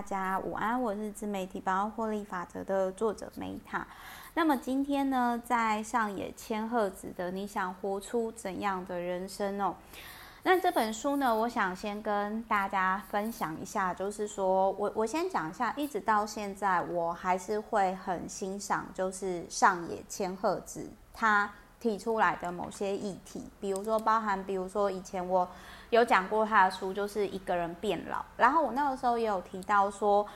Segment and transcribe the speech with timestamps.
[0.00, 3.86] 大家午安，我是自媒体百万获利法则的作者梅塔。
[4.32, 9.74] 那么今天呢，在上野千鹤子的《你想活出怎样的人生》哦，
[10.42, 25.46] 那这本书呢，我想先跟大家分享一下，就是说我我先讲一下，一直到现在，我还是会很欣赏，就是上野千鹤子她提出来的某些议题，比如说包含，比如说以前我。
[25.90, 28.24] 有讲过他的书，就是一个人变老。
[28.36, 30.26] 然后我那个时候也有提到说，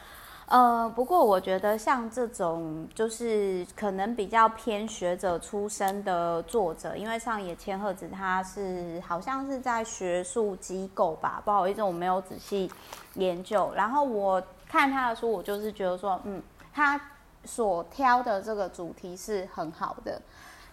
[0.46, 12.70] 呃，不过我觉得像这种就是可能比较偏学者出身的作者，因为上野千鹤子他是好像是在学术机构吧，不好意思，我没有仔细
[13.14, 13.72] 研究。
[13.74, 16.42] 然后我看他的书，我就是觉得说，嗯，
[16.72, 17.00] 他
[17.44, 20.20] 所挑的这个主题是很好的。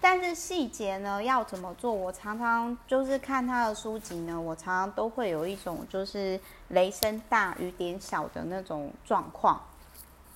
[0.04, 1.94] 但是细节呢，要怎么做？
[1.94, 9.62] 我常常就是看他的书籍呢，我常常都会有一种就是雷声大雨点小的那种状况，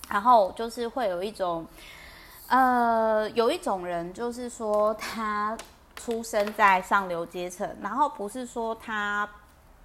[0.07, 1.65] 然后就是会有一种，
[2.47, 5.57] 呃，有一种人就是说他
[5.95, 9.27] 出生在上流阶层，然后不是说他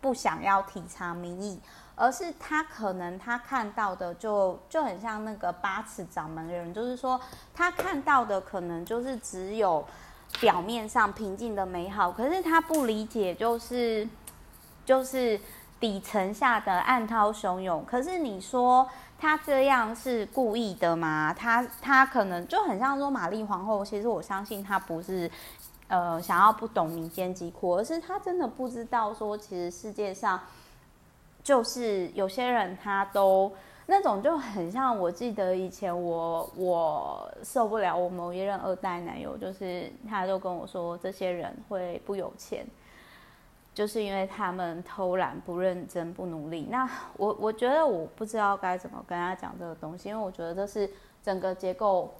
[0.00, 1.60] 不想要体察民意。
[1.96, 7.20] 而是他可能他看到的就就很像那个八尺掌门人，就是说
[7.54, 9.84] 他看到的可能就是只有
[10.40, 14.08] 表面上平静的美好，可是他不理解就是
[14.86, 15.38] 就是
[15.78, 17.84] 底层下的暗涛汹涌。
[17.84, 21.34] 可是你说他这样是故意的吗？
[21.38, 25.30] 他他可能就很像说玛丽皇后，其实我相信他不是
[25.90, 30.40] 呃想要不懂民间疾苦，而是他真的不知道说其实世界上。
[31.42, 33.50] 就是有些人他都
[33.86, 42.66] 那种就很像，我记得以前我我受不了我某一任二代男友，就是他就跟我说，这些人会不有钱，
[43.74, 46.68] 就是因为他们偷懒、不认真、不努力。
[46.70, 50.88] 那我我觉得我不知道该怎么跟他讲这个东西，因为我觉得这是
[51.22, 52.12] 整个结构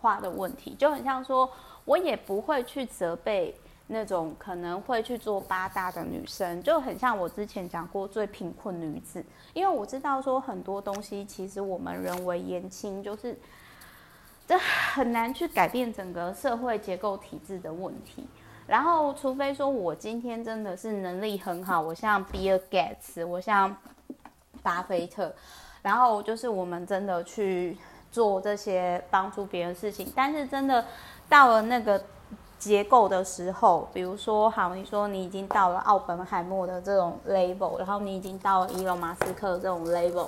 [0.00, 1.50] 化的问题，就很像说，
[1.88, 3.54] 我也不会去责备。
[3.90, 9.24] 那种可能会去做八大的女生，就很像我之前讲过最贫困女子，
[9.54, 13.34] 因为我知道说很多东西其实我们人为言轻，就是
[14.46, 18.26] 这很难去改变整个社会结构体制的问题。
[18.66, 23.74] 然后，除非说我今天真的是能力很好，我像比尔盖茨，我像
[24.62, 25.34] 巴菲特，
[25.80, 27.74] 然后就是我们真的去
[28.12, 30.84] 做这些帮助别人事情，但是真的
[31.28, 32.02] 到了那个。
[32.58, 40.26] 结构的时候，比如说，好，你说你已经到了奥本海默的这种 level，然后你已经到了伊隆马斯克这种 level，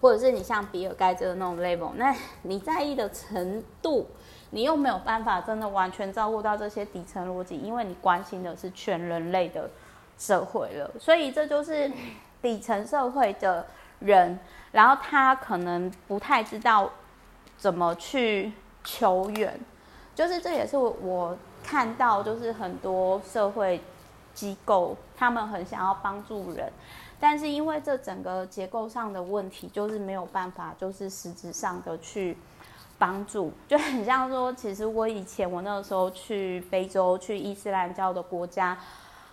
[0.00, 4.08] 或者是你像比尔盖茨的那种 level，那你在意的程度，
[4.50, 9.70] 你又没有办法真的完全照顾到这些底层逻辑，因为你关心的是全人类的
[10.18, 11.88] 社会了，所以这就是
[12.42, 13.64] 底层社会的
[14.00, 14.36] 人，
[14.72, 16.90] 然后他可能不太知道
[17.56, 19.60] 怎么去求援，
[20.14, 21.36] 就是这也是我。
[21.64, 23.80] 看到就是很多社会
[24.34, 26.72] 机构，他们很想要帮助人，
[27.20, 32.36] 但是因为这整个结构上的问题，就是没有办法，就是实质上的去
[32.98, 38.76] 帮助，就很像说，其实我以前我那个时候去非洲，去伊斯兰教的国家，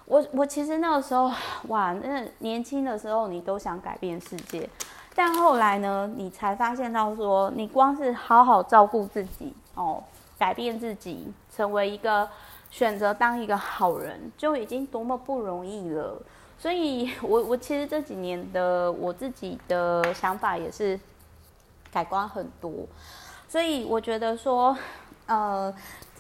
[0.06, 1.32] 我我其实那个时候
[1.70, 4.70] 哇，那年轻的时候你都想改变世界，
[5.16, 10.04] 但后来呢，你才发现到说，你光是好好照顾自己哦。
[10.40, 12.28] 改变自己，成为一个
[12.72, 16.20] 选择当一个好人，就已经多么不容易了。
[16.58, 21.00] 所以 我，我其实这几年的我自己的想法也是
[21.92, 22.72] 改观很多。
[23.48, 24.78] 所以，我觉得说，
[25.26, 25.74] 呃，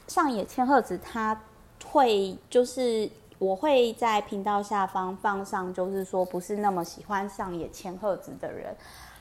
[0.07, 1.39] 上野千鹤子他
[1.85, 8.75] 会就是我会在频道下方放上，就是说不是那么喜欢上野千鹤子的人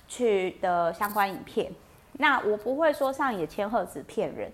[0.09, 1.71] 去的相关影片。
[2.15, 4.51] 那我不会说上野千鹤子骗人。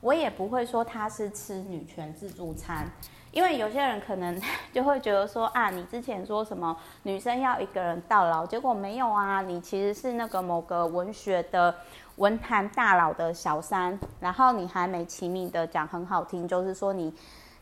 [0.00, 2.86] 我也不会说他是吃女权自助餐，
[3.32, 4.40] 因为有些人可能
[4.72, 11.74] 就会觉得说啊，你之前说什么女生要一个人到老，结果没有啊，你其实是那个某个文学的
[12.16, 17.12] 文坛大佬的小三，然后你还美其名的讲很好听，就是说你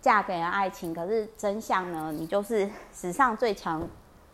[0.01, 3.87] 嫁给了爱情，可是真相呢，你就是史上最强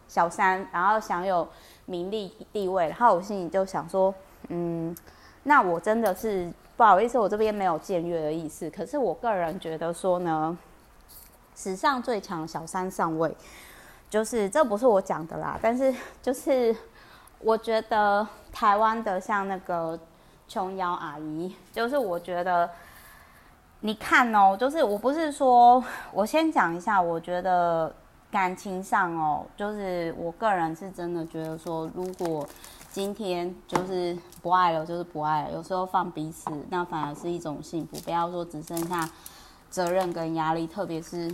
[0.09, 1.47] 小三，然后享有
[1.85, 4.13] 名利地位，然后我心里就想说，
[4.49, 4.97] 嗯，
[5.45, 6.51] 那我真的是。
[6.81, 8.71] 不好意思，我这边没有僭越的意思。
[8.71, 10.57] 可是我个人觉得说呢，
[11.55, 13.37] 史上最强小三上位，
[14.09, 15.59] 就是这不是我讲的啦。
[15.61, 16.75] 但是就是
[17.41, 20.01] 我觉得台湾的像那个
[20.49, 22.71] 琼瑶阿姨，就是我觉得
[23.81, 25.85] 你看哦，就是我不是说
[26.15, 27.95] 我先讲一下，我觉得
[28.31, 32.49] 感情上哦，就是我个人是真的觉得说，如果
[32.93, 35.53] 今天就是不爱了，就是不爱了。
[35.53, 37.97] 有时候放彼此，那反而是一种幸福。
[37.99, 39.09] 不要说只剩下
[39.71, 41.33] 责任跟压力，特别是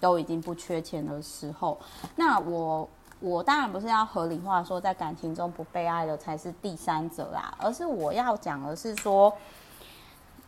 [0.00, 1.78] 都已经不缺钱的时候。
[2.16, 2.88] 那我
[3.20, 9.32] 我当然不是要合理化说在感情中不被爱的才是第三者啦，而是我要讲的是说，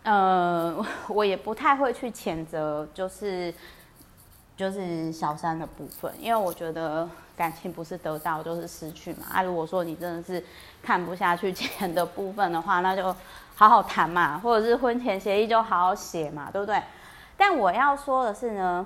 [0.02, 3.54] 呃，我也不太会去谴责，就是。
[4.58, 9.24] 就是小三的部分，因为我觉得感情不是得到就是失去嘛。
[9.32, 10.44] 啊，如果说你真的是
[10.82, 13.14] 看不下去钱的部分的话，那就
[13.54, 16.82] 好好谈嘛，或者是婚前协议就好好写嘛，对不对？
[17.36, 18.84] 但我要说的是呢，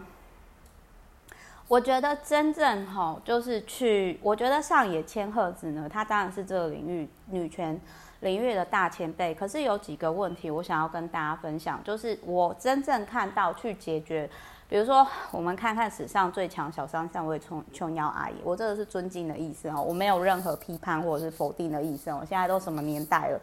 [1.68, 7.80] 我觉得真正哈，就是去，我觉得上野千鹤子呢，她当然是这个领域女权
[8.20, 9.34] 领域的大前辈。
[9.34, 14.28] 可是有几个问题，我想要跟大家分享，就是我真正看到去解决。
[14.72, 22.24] 比如说，我们看看史上最强小三上位琼琼瑶阿姨，我这个是尊敬的意思哦，我没有任何批判或者是否定的意思哦。
[22.26, 23.40] 现在都什么年代了，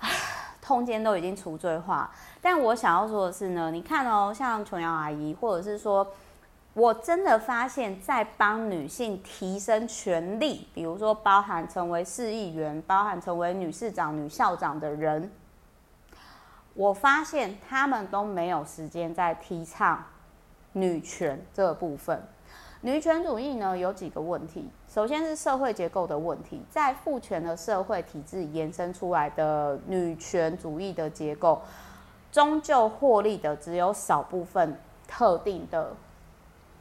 [0.60, 2.10] 通奸都已经除罪化。
[2.42, 6.04] 但我想要说的是呢，你看哦，像琼瑶阿姨，或者是说，
[6.74, 15.30] 我真的发现，在帮女性提升权利，比如说包含成为市议员，包含成为女市长、女校长的人。
[16.80, 20.02] 我发现他们都没有时间在提倡
[20.72, 22.26] 女权这部分。
[22.80, 31.60] 女权主义呢，有几个问题，首先是社会结构的问题，在父权的社会体制延伸出来的女权主义的结构，
[32.32, 35.92] 终究获利的只有少部分特定的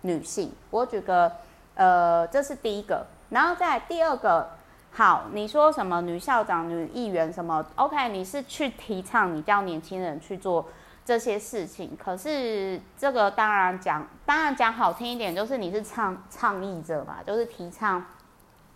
[0.03, 0.53] 女性。
[0.69, 1.29] 我举个，
[1.75, 4.49] 呃，这是第一个，然后再第二个。
[4.91, 10.65] 好，你说什么女校长、女议员什么？OK，你是去提倡你叫年轻人去做
[11.05, 11.95] 这些事情。
[11.95, 18.03] 可是这个当然讲，当然讲好听一点，就是你是倡倡议者嘛，就是提倡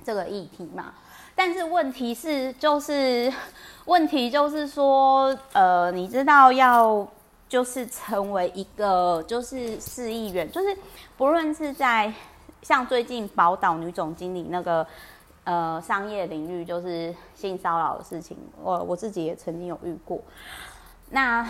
[0.05, 0.93] 这个议题嘛。
[1.35, 3.33] 但是问题是，就是
[3.85, 7.05] 问题就是说，呃，你知道要
[7.49, 10.77] 就是成为一个就是市议员，就是
[11.17, 12.13] 不论是在
[12.61, 14.87] 像最近宝岛女总经理那个。
[15.45, 20.17] 呃，商业领域就是性骚扰的事情，我我自己也曾经有遇过。
[21.09, 21.45] 那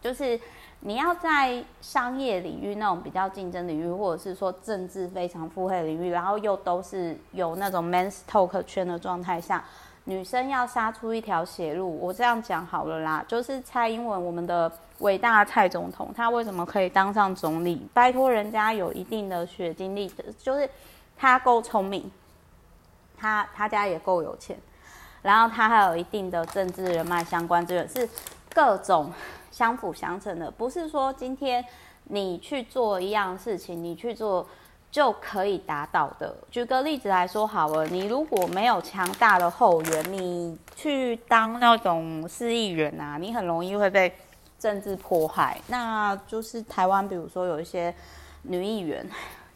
[0.00, 0.38] 就是
[0.80, 9.64] 你要在商业领域那种比较竞争领域，或者是说政治非常腹黑领域，然后又都是有那种 men's talk 圈的状态下，
[10.04, 13.24] 女生要杀出一条血路，我这样讲好了啦。
[13.26, 14.70] 就是蔡英文，我们的
[15.00, 17.88] 伟大蔡总统，他为什么可以当上总理？
[17.92, 20.08] 拜托人家有一定的学经历，
[20.38, 20.70] 就是
[21.16, 22.08] 他够聪明。
[23.16, 24.56] 他他家也够有钱，
[25.22, 28.08] 然后他还有一定的政治人脉相关资源，是
[28.54, 29.12] 各种
[29.50, 31.64] 相辅相成的，不是说今天
[32.04, 34.46] 你去做一样事情，你去做
[34.90, 36.36] 就可以达到的。
[36.50, 44.14] 举个例子来说好了，你如果没有强大的后援，你去当那种市议员啊，你很容易会被
[44.58, 45.60] 政治迫害。
[45.66, 47.92] 那就是台湾，比如说有一些
[48.42, 49.04] 女议员，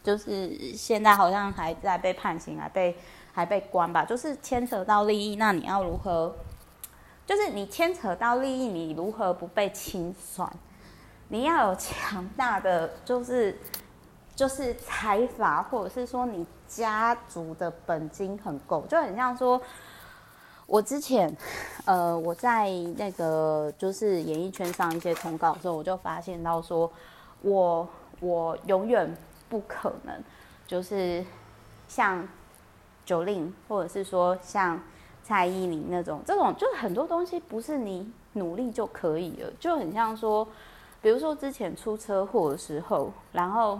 [0.03, 2.97] 就是现在好像还在被判刑，还被。
[3.33, 6.35] 还被关吧，就是牵扯到利益，那你要如何？
[7.25, 10.51] 就是你牵扯到利益，你如何不被清算？
[11.29, 13.57] 你要有强大的，就是
[14.35, 19.61] 就是财阀，或者是说你家族的本金很够，就很像说，
[20.65, 21.33] 我之前
[21.85, 26.91] 呃我在那个就是演艺圈上一些通告的时候，我就发现到说，
[27.43, 27.87] 我
[28.19, 29.15] 我永远
[29.47, 30.21] 不可能
[30.67, 31.23] 就是
[31.87, 32.27] 像。
[33.05, 34.79] 九令，或者是说像
[35.23, 40.47] 蔡依林那种，这种就很多东西不是你努力就可以了，就很像说，
[41.01, 43.79] 比如说之前出车祸的时候，然后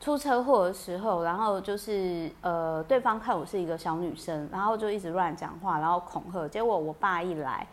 [0.00, 7.66] 出车祸的时候，然后就是呃，对方看我是一个小女生，然后就一直乱讲话，然后恐吓，结果我爸一来，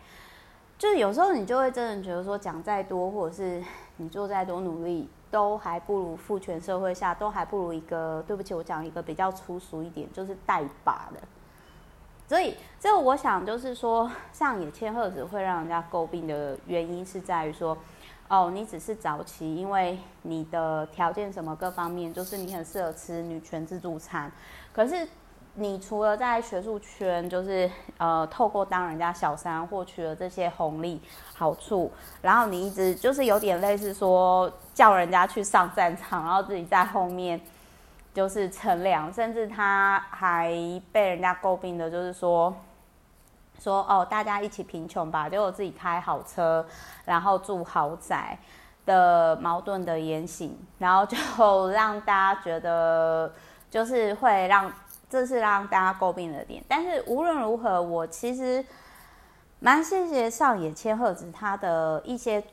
[0.77, 3.63] 就是有时候你就会真的觉得说，讲再多，或者是
[3.97, 5.07] 你做再多努力。
[5.35, 8.23] 都还不如父权社会下，都还不如一个。
[8.25, 11.19] 对不起，我讲一个比较粗俗一点，就是带把的。
[12.25, 17.77] 所以，这个我想就是说，上野千鹤子会让人家诟病的原因是在于说，
[18.29, 24.31] 哦，你只是早期，因为你的条件什么各方面，就是你很适合吃女权自助餐，
[24.71, 25.05] 可是。
[25.57, 31.01] 你除了在学术圈，就是呃，透过当人家小三获取了这些红利
[31.33, 31.89] 好处，
[32.21, 37.39] 然后你一直就是有点类似说叫人家去上战场，然后自己在后面
[38.13, 40.51] 就是乘凉，甚至他还
[40.91, 42.53] 被人家诟病的，就是说
[43.57, 46.65] 说哦，大家一起贫穷吧，结果自己开好车，
[47.05, 48.37] 然后住豪宅
[48.85, 53.31] 的矛盾的言行，然后就让大家觉得
[53.69, 54.69] 就是会让。
[55.15, 56.63] 这是让大家诟病的点。
[56.67, 58.63] 但是无论如何，我其实
[59.59, 62.43] 蛮谢谢上野千鹤子她的一些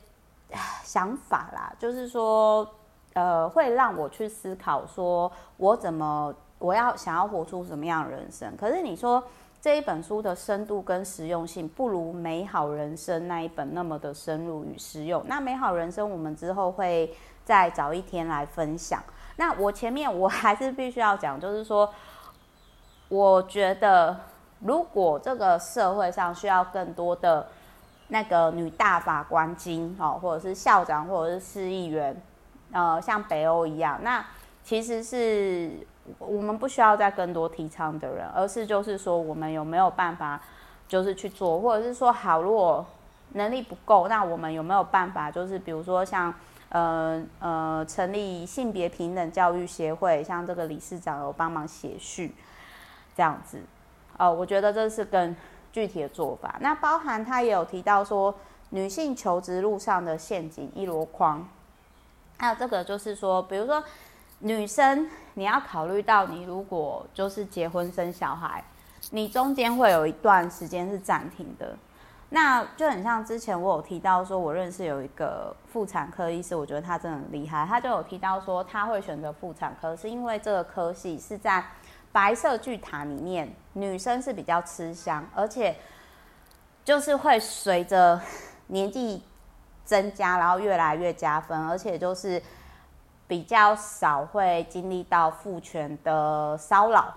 [0.83, 2.67] 想法啦，就是说，
[3.13, 8.55] 呃，会让我去思考，说我怎么我要想要活出什么样的人生。
[8.57, 9.21] 可是你说。
[9.63, 15.23] 这一本书的深度跟实用性不如《美好人生》那一本那么的深入与实用。
[15.25, 17.15] 那《美好人生》我们之后会
[17.45, 19.01] 再找一天来分享。
[19.37, 21.89] 那我前面我还是必须要讲，就是说，
[23.13, 24.17] 我觉得
[24.61, 27.47] 如果这个社会上需要更多的
[28.07, 32.19] 那个女大法官金哦，或者是校长，或者是市议员，
[32.71, 34.25] 呃，像北欧一样，那
[34.63, 35.85] 其实是。
[36.19, 40.37] 我们不需要再更多提倡的人，而是就是说，我们有没有办法，
[40.85, 42.85] 就是去做，或者是说，好，如果
[43.35, 46.33] 能力不够，那我们有没有办法，就是比如说像，
[46.67, 52.35] 呃呃，成立性别平等教育协会，像这个理事长有帮忙写序，
[53.15, 53.57] 这样子，
[54.17, 55.35] 哦、呃，我觉得这是更
[55.71, 56.55] 具体的做法。
[56.59, 58.33] 那包含他也有提到说，
[58.69, 61.47] 女性求职路上的陷阱一箩筐，
[62.37, 63.83] 还有这个就是说，比如说。
[64.39, 68.61] 女生，你要考虑到，你如果就是结婚生小孩，
[69.11, 71.77] 你中间会有一段时间是暂停的。
[72.27, 77.65] 那就很像之前我有提到说，我认识有一个妇产科医师，我觉得他真的很厉害。
[77.65, 81.63] 他就有提到说，他会选择妇产科，是因为这个科系是在
[82.13, 85.75] 白色巨塔里面，女生是比较吃香，而且
[86.85, 88.21] 就是会随着
[88.67, 89.21] 年纪
[89.83, 92.41] 增加，然后越来越加分，而且就是。
[93.25, 97.11] 比较少会经历到父权的骚扰，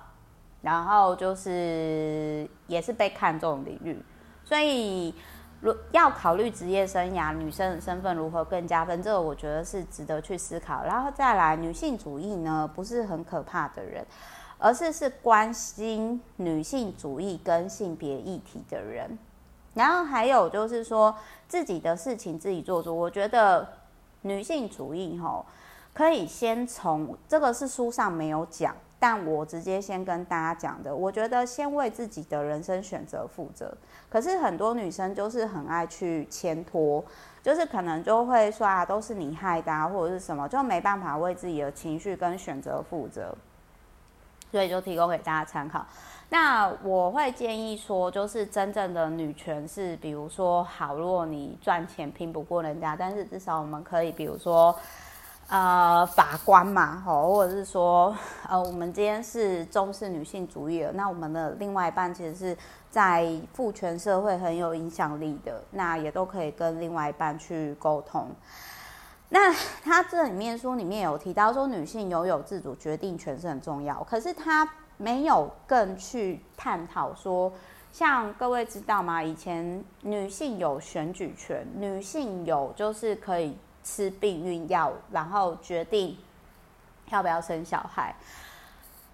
[0.62, 4.00] 然后就是也是被看重领域，
[4.42, 5.14] 所以
[5.60, 10.82] 如要考虑职业生涯，女生的身份如何更加分，这个我觉得是值得去思考。
[10.84, 14.06] 然后再来，女性主义呢，不是很可怕的人，
[14.58, 19.18] 而是是关心女性主义跟性别议题的人。
[19.74, 21.14] 然后还有就是说
[21.46, 23.68] 自己的事情自己做主，我觉得
[24.22, 25.44] 女性主义吼。
[25.92, 30.94] 可以先从这个是书上没有讲，但我直接先跟大家讲的。
[30.94, 33.74] 我觉得先为自己的人生选择负责。
[34.10, 37.02] 可是很多女生就是很爱去牵拖，
[37.42, 43.34] 就是可能就会说啊，都是你害的啊，或者是什么，就没办法为自己的情绪跟选择负责。
[44.50, 45.84] 所以就提供给大家参考。
[46.28, 54.74] 那我会建议说，就是真正的女权是，比如说，好，如果你赚钱拼不过人家，但是至少我们可以，比如说。
[55.48, 58.12] 呃，法官嘛，吼，或者是说，
[58.48, 62.56] 呃，我们今天是重视女性主义的，那我们的另外一半其实是
[62.90, 63.24] 在
[63.54, 68.28] 父权社会很有影响力的，那也都可以跟另外一半去沟通。
[69.28, 69.52] 那
[69.82, 77.52] 他这里面书里面有提到说，女性拥有自主决定权是很重要，可是他没有更去探讨说，
[77.92, 79.22] 像各位知道吗？
[79.22, 83.56] 以前女性有选举权，女性有就是可以。
[83.88, 86.18] 吃避孕药，然后决定
[87.10, 88.12] 要不要生小孩。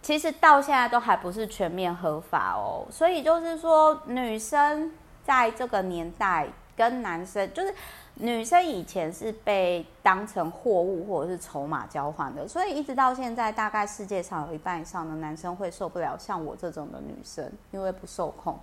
[0.00, 2.86] 其实到现在都还不是全面合法哦。
[2.90, 4.90] 所以就是说，女生
[5.22, 7.74] 在这个年代跟男生，就是
[8.14, 12.46] 女生以前是被当成货物或者是筹码交换的。
[12.46, 18.58] 所以一直到现在，大概世界上有一半以上的男生会受不了像我这种的女生，因为不受控。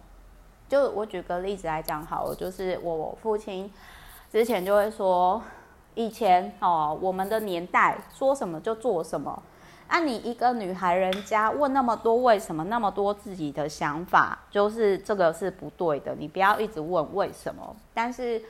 [0.68, 3.72] 就我举个例子来讲好了，就是我，父亲
[4.32, 5.42] 之前就会说。
[5.96, 9.44] 以前哦，我们的年代说什么就做什么。
[9.88, 16.16] 啊，你一个女孩，人家问那么多为什么，那么多自己的想法，就是这个是不对的。
[16.16, 17.76] 你不要一直问为什么。
[17.94, 18.42] 但是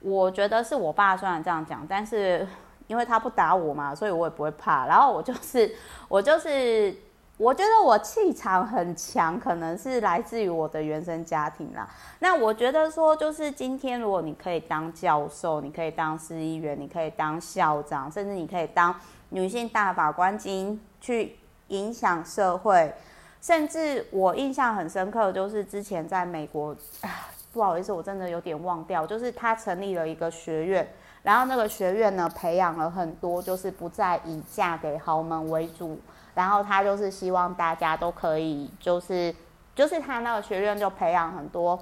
[0.00, 2.46] 我觉得是我爸虽然这样讲，但是
[2.86, 4.86] 因为他不打我嘛，所以我也不会怕。
[4.86, 5.74] 然后我就是
[6.08, 6.94] 我就是。
[7.40, 11.88] 我觉得我气场很强，可能是来自于我的原生家庭啦。
[12.18, 18.92] 那我觉得说，就是今天如果你可以当教授，你可以当市议员，你可以当校长，甚至你可以当
[19.28, 21.36] 女性大法官经去
[21.68, 22.92] 影响社会。
[23.40, 26.74] 甚至我印象很深刻，就是之前在美国，
[27.58, 30.88] 不好意思，我真的有点忘掉，就是他成立了一个学院，
[31.24, 35.98] 然后那个学院呢，培养了很多，就是不再以嫁给豪门为主。
[36.36, 39.34] 然后他就是希望大家都可以，就是
[39.74, 41.76] 就是他那个学院就培养很多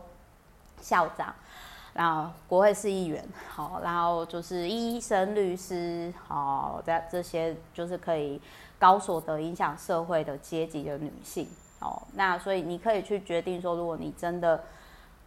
[0.80, 1.34] 校长，
[1.92, 8.40] 然后国会是议员，好，然后就是医生、律师，好，这这些就是可以
[8.78, 11.46] 高所得、影响社会的阶级的女性，
[11.80, 14.58] 哦，那所以你可以去决定说，如果你真的，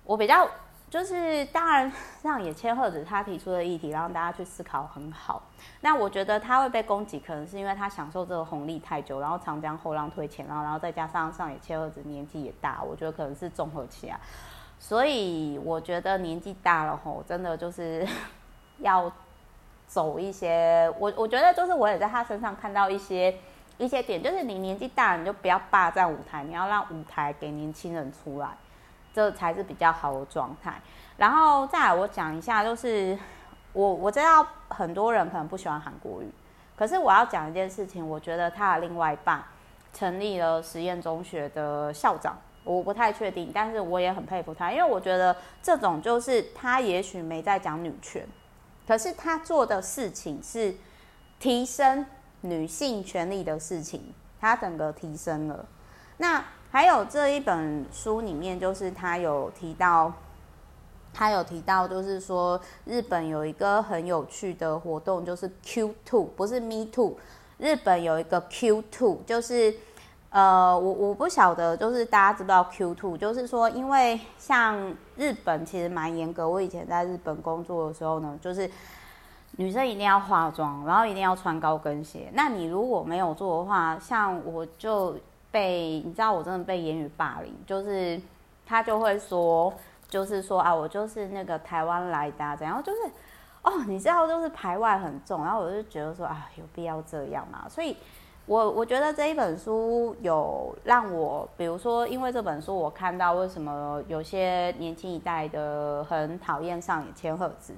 [0.10, 0.50] 我比较
[0.90, 1.92] 就是当然，
[2.24, 5.44] 上野千鹤子他提出的议题，让大家去思考很好。
[5.82, 14.20] 那我觉得他会被攻击，可能是因为他享受这个红利太久，然后长江后浪推前浪，然后再加上上野千鹤子年纪也大，我觉得可能是综合起来。
[14.80, 18.04] 所以我觉得年纪大了吼，真的就是
[18.82, 19.12] 要
[19.86, 20.92] 走一些。
[20.98, 23.38] 我我觉得就是我也在他身上看到一些
[23.78, 28.50] 一些点，就是你年纪大了，你就不要霸占舞台，你要让舞台给年轻人出来。
[29.20, 30.82] 这才是比较好的状态。
[31.18, 33.18] 然后再来，我讲一下，就是
[33.74, 36.32] 我我知道很多人可能不喜欢韩国语，
[36.78, 39.44] 可是我要讲一件事情，我觉得他的另外一半
[39.94, 48.26] 成立了实验中学的校长，我不太确定，但是我也很佩服他，因为我觉得这种就是他也许没在讲女权，
[48.88, 50.74] 可是他做的事情是
[51.40, 52.06] 提升
[52.40, 55.66] 女性权利的事情，他整个提升了。
[56.16, 60.14] 那还有这一本书里面，就是他有提到，
[61.12, 67.18] 他有提到，就是说日本有一个很有趣的活动，就是 Q Two，不是 Me two。
[67.58, 69.74] 日本有一个 Q Two，就是
[70.30, 76.48] 呃，我我不晓得，就是大家知不知道 Q Two，就是说，因为像日本其实蛮严格。
[76.48, 78.70] 我以前在日本工作的时候呢，就是
[79.54, 82.30] 女生一定要化妆，然后一定要穿高跟鞋。
[82.34, 85.18] 那你如果没有做的话，像我就。
[85.52, 88.20] 被你知道，我真的被言语霸凌，就是
[88.66, 89.74] 他就会说，
[90.08, 93.00] 就是说啊，我就是那个台湾来的，怎样，就是
[93.62, 97.66] 哦，你知道，就是排外很重，然后我就觉得说啊，有必要这样吗？
[97.68, 97.98] 所以
[98.46, 107.74] 我我觉得这一本书有让我，比如说，因为这本书我看到为什么有些年轻一代的很讨厌上野千鹤子。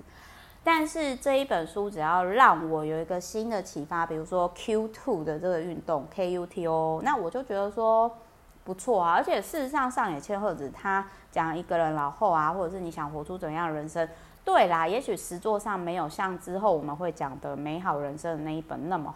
[0.64, 8.16] 但是这一本书只要让我有一个新的启发，比如说 Q Two 的这个运动 KUTO，那我就觉得说
[8.64, 9.14] 不错啊。
[9.14, 14.08] 而且事实上，上野千鹤子他讲一个人老后啊，或者是你想活出怎样的人生，
[14.46, 19.12] 对啦，也许实作上没有像之后我们会讲的美好人生的那一本那么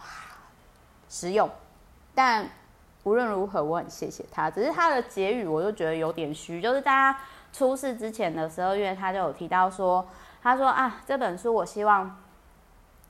[1.08, 1.48] 实用。
[2.16, 2.50] 但
[3.04, 4.50] 无论如何，我很谢谢他。
[4.50, 7.20] 只是他的结语，我就觉得有点虚，就是大家
[7.54, 10.04] 出事之前的十二月，他就有提到说。
[10.46, 12.16] 他说啊，这本书我希望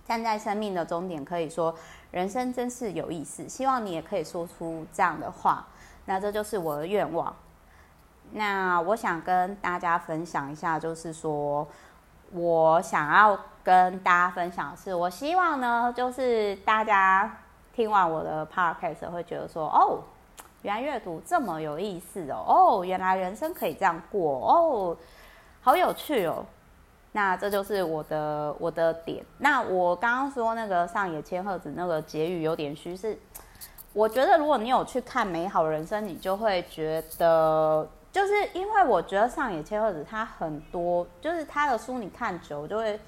[0.06, 1.76] 站在生命的终点，可以说
[2.12, 3.50] 人生真是有意思。
[3.50, 5.67] 希望你也可以说出这样的话，
[6.06, 7.36] 那这就是我的愿望。
[8.32, 11.67] 那我想跟大家分享一下，就是说
[12.32, 17.39] 我想要跟大家分享的是，我希望呢，就是大家
[17.74, 20.00] 听完我的 podcast 会觉得说，哦，
[20.62, 24.98] 原来阅读这么有意思哦，哦，原来人生可以这样过哦，
[25.60, 26.45] 好有趣哦。
[27.15, 29.25] 那这就是我的我的点。
[29.38, 33.17] 那我刚刚说那个上野千鹤子那个结语有点虚，是
[33.93, 42.99] 我觉得如果你有去看《美好人生》，你就会觉得，就是因为我觉得上野千鹤子他很多，就是他的书你看久就会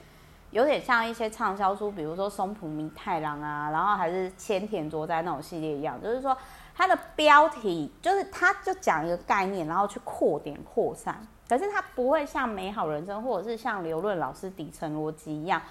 [0.51, 6.37] 有点像一些畅销书，比如说松浦弥太郎啊，然后还是千田卓哉那种系列一样，就是说
[6.73, 11.27] 他的标题就是他就讲一个概念，然后去扩点扩散。
[11.47, 15.61] 可是他不会像美好人生，或者是像刘润老师底层逻辑一样，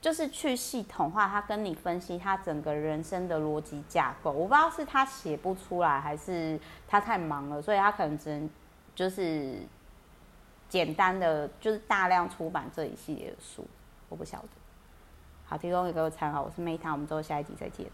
[0.00, 4.30] 就是去系统化，他跟你分析他整个人生的逻辑架构。
[4.30, 8.48] 我不知道是他写不出来，还是他太忙了，所以他可能只能
[8.94, 9.58] 就是
[10.68, 13.66] 简单的，就是大量出版这一系列的书。
[14.08, 14.48] 我不晓得。
[15.44, 16.42] 好，提供给各位参考。
[16.42, 17.86] 我是 Meta，我们之后下一集再见。